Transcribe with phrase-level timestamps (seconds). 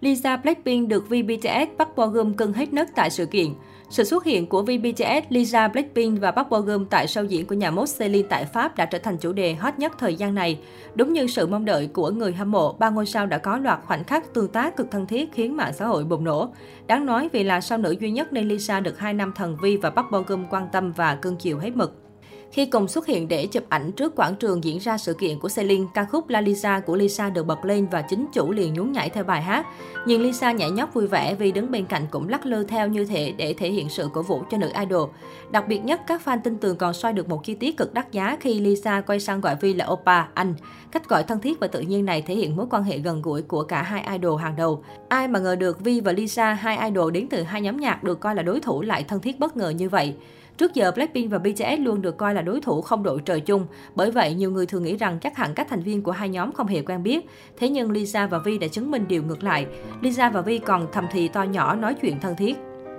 [0.00, 3.48] Lisa Blackpink được VBTS Park Bo Gum cưng hết nấc tại sự kiện.
[3.90, 7.54] Sự xuất hiện của VBTS, Lisa Blackpink và Park Bo Gum tại show diễn của
[7.54, 10.58] nhà mốt Celine tại Pháp đã trở thành chủ đề hot nhất thời gian này.
[10.94, 13.80] Đúng như sự mong đợi của người hâm mộ, ba ngôi sao đã có loạt
[13.86, 16.48] khoảnh khắc tương tác cực thân thiết khiến mạng xã hội bùng nổ.
[16.86, 19.76] Đáng nói vì là sao nữ duy nhất nên Lisa được hai nam thần Vi
[19.76, 22.07] và Park Bo Gum quan tâm và cưng chiều hết mực.
[22.52, 25.48] Khi cùng xuất hiện để chụp ảnh trước quảng trường diễn ra sự kiện của
[25.56, 28.92] Celine, ca khúc La Lisa của Lisa được bật lên và chính chủ liền nhún
[28.92, 29.66] nhảy theo bài hát.
[30.06, 33.04] Nhìn Lisa nhảy nhót vui vẻ vì đứng bên cạnh cũng lắc lư theo như
[33.04, 35.10] thế để thể hiện sự cổ vũ cho nữ idol.
[35.50, 38.12] Đặc biệt nhất, các fan tin tưởng còn soi được một chi tiết cực đắt
[38.12, 40.54] giá khi Lisa quay sang gọi Vi là Oppa, anh.
[40.90, 43.42] Cách gọi thân thiết và tự nhiên này thể hiện mối quan hệ gần gũi
[43.42, 44.84] của cả hai idol hàng đầu.
[45.08, 48.20] Ai mà ngờ được Vi và Lisa, hai idol đến từ hai nhóm nhạc được
[48.20, 50.14] coi là đối thủ lại thân thiết bất ngờ như vậy.
[50.58, 53.66] Trước giờ, Blackpink và BTS luôn được coi là đối thủ không đội trời chung.
[53.94, 56.52] Bởi vậy, nhiều người thường nghĩ rằng chắc hẳn các thành viên của hai nhóm
[56.52, 57.26] không hề quen biết.
[57.56, 59.66] Thế nhưng Lisa và Vi đã chứng minh điều ngược lại.
[60.00, 62.56] Lisa và Vi còn thầm thì to nhỏ nói chuyện thân thiết.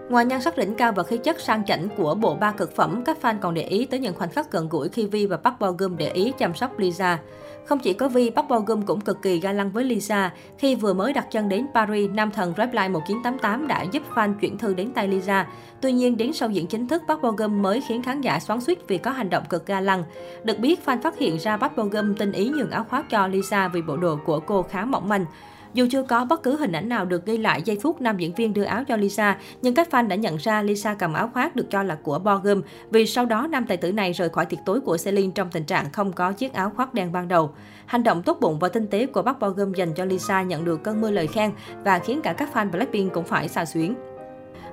[0.09, 3.01] Ngoài nhan sắc đỉnh cao và khí chất sang chảnh của bộ ba cực phẩm,
[3.05, 5.59] các fan còn để ý tới những khoảnh khắc gần gũi khi Vi và Park
[5.59, 7.19] Bo Gum để ý chăm sóc Lisa.
[7.65, 10.33] Không chỉ có Vi, Park Bo Gum cũng cực kỳ ga lăng với Lisa.
[10.57, 14.57] Khi vừa mới đặt chân đến Paris, nam thần Reply 1988 đã giúp fan chuyển
[14.57, 15.47] thư đến tay Lisa.
[15.81, 18.61] Tuy nhiên, đến sau diễn chính thức, Park Bo Gum mới khiến khán giả xoắn
[18.61, 20.03] xuýt vì có hành động cực ga lăng.
[20.43, 23.27] Được biết, fan phát hiện ra Park Bo Gum tinh ý nhường áo khoác cho
[23.27, 25.25] Lisa vì bộ đồ của cô khá mỏng manh.
[25.73, 28.33] Dù chưa có bất cứ hình ảnh nào được ghi lại giây phút nam diễn
[28.35, 31.55] viên đưa áo cho Lisa, nhưng các fan đã nhận ra Lisa cầm áo khoác
[31.55, 34.59] được cho là của Borgum, vì sau đó nam tài tử này rời khỏi tiệc
[34.65, 37.51] tối của Celine trong tình trạng không có chiếc áo khoác đen ban đầu.
[37.85, 40.83] Hành động tốt bụng và tinh tế của bác Borgum dành cho Lisa nhận được
[40.83, 41.51] cơn mưa lời khen
[41.83, 43.95] và khiến cả các fan Blackpink cũng phải xà xuyến.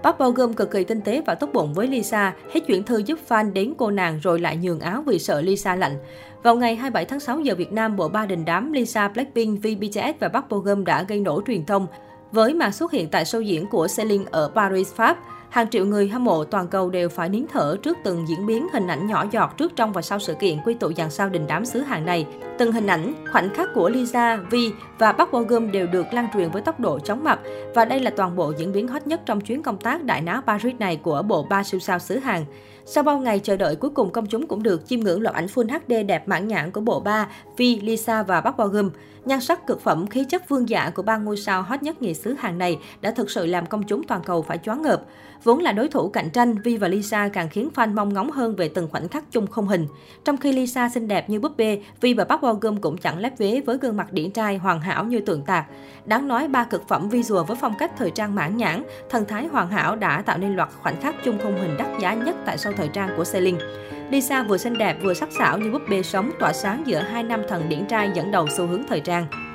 [0.02, 2.98] Park Bo Gum cực kỳ tinh tế và tốt bụng với Lisa, hết chuyển thư
[2.98, 5.98] giúp fan đến cô nàng rồi lại nhường áo vì sợ Lisa lạnh.
[6.42, 10.20] Vào ngày 27 tháng 6 giờ Việt Nam, bộ ba đình đám Lisa, Blackpink, VBTS
[10.20, 11.86] và Park Bo Gum đã gây nổ truyền thông
[12.32, 15.18] với màn xuất hiện tại show diễn của Celine ở Paris, Pháp.
[15.56, 18.66] Hàng triệu người hâm mộ toàn cầu đều phải nín thở trước từng diễn biến
[18.72, 21.46] hình ảnh nhỏ giọt trước trong và sau sự kiện quy tụ dàn sao đình
[21.46, 22.26] đám xứ hàng này.
[22.58, 26.28] Từng hình ảnh, khoảnh khắc của Lisa, Vi và Park Bo Gum đều được lan
[26.34, 27.38] truyền với tốc độ chóng mặt
[27.74, 30.42] và đây là toàn bộ diễn biến hot nhất trong chuyến công tác đại náo
[30.46, 32.44] Paris này của bộ ba siêu sao xứ Hàn.
[32.84, 35.46] Sau bao ngày chờ đợi, cuối cùng công chúng cũng được chiêm ngưỡng loạt ảnh
[35.46, 38.90] Full HD đẹp mãn nhãn của bộ ba, Vi, Lisa và Park Bo Gum.
[39.24, 42.14] Nhan sắc cực phẩm, khí chất vương giả của ba ngôi sao hot nhất nhì
[42.14, 45.02] xứ Hàn này đã thực sự làm công chúng toàn cầu phải choáng ngợp.
[45.46, 48.56] Vốn là đối thủ cạnh tranh, Vi và Lisa càng khiến fan mong ngóng hơn
[48.56, 49.86] về từng khoảnh khắc chung không hình.
[50.24, 53.18] Trong khi Lisa xinh đẹp như búp bê, Vi và Park Bo Gum cũng chẳng
[53.18, 55.64] lép vế với gương mặt điển trai hoàn hảo như tượng tạc.
[56.04, 59.46] Đáng nói ba cực phẩm visual với phong cách thời trang mãn nhãn, thần thái
[59.46, 62.58] hoàn hảo đã tạo nên loạt khoảnh khắc chung không hình đắt giá nhất tại
[62.58, 63.64] sau thời trang của Celine.
[64.10, 67.22] Lisa vừa xinh đẹp vừa sắc sảo như búp bê sống tỏa sáng giữa hai
[67.22, 69.45] nam thần điển trai dẫn đầu xu hướng thời trang.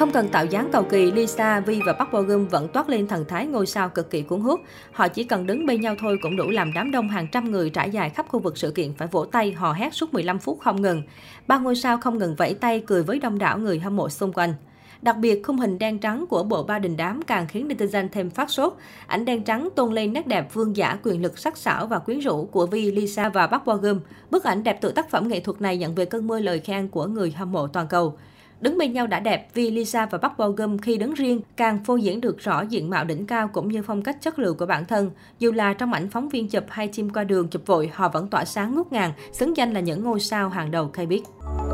[0.00, 3.06] Không cần tạo dáng cầu kỳ, Lisa, Vi và Park Bo Gum vẫn toát lên
[3.06, 4.60] thần thái ngôi sao cực kỳ cuốn hút.
[4.92, 7.70] Họ chỉ cần đứng bên nhau thôi cũng đủ làm đám đông hàng trăm người
[7.70, 10.60] trải dài khắp khu vực sự kiện phải vỗ tay hò hét suốt 15 phút
[10.60, 11.02] không ngừng.
[11.46, 14.32] Ba ngôi sao không ngừng vẫy tay cười với đông đảo người hâm mộ xung
[14.32, 14.54] quanh.
[15.02, 18.30] Đặc biệt, khung hình đen trắng của bộ ba đình đám càng khiến netizen thêm
[18.30, 18.74] phát sốt.
[19.06, 22.18] Ảnh đen trắng tôn lên nét đẹp vương giả quyền lực sắc sảo và quyến
[22.18, 24.00] rũ của Vi, Lisa và Park Bo Gum.
[24.30, 26.88] Bức ảnh đẹp từ tác phẩm nghệ thuật này nhận về cơn mưa lời khen
[26.88, 28.16] của người hâm mộ toàn cầu.
[28.60, 31.84] Đứng bên nhau đã đẹp vì Lisa và Park Bo Gum khi đứng riêng càng
[31.84, 34.66] phô diễn được rõ diện mạo đỉnh cao cũng như phong cách chất lượng của
[34.66, 35.10] bản thân.
[35.38, 38.28] Dù là trong ảnh phóng viên chụp hay chim qua đường chụp vội, họ vẫn
[38.28, 41.69] tỏa sáng ngút ngàn, xứng danh là những ngôi sao hàng đầu K-pop.